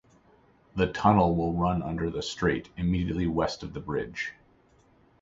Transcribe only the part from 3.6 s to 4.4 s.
of the bridge.